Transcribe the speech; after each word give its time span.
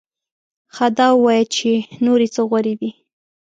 ښه 0.75 0.87
دا 0.97 1.07
ووایه 1.13 1.45
چې 1.55 1.69
نورې 2.05 2.27
څه 2.35 2.41
غورې 2.49 2.73
دې؟ 2.79 2.89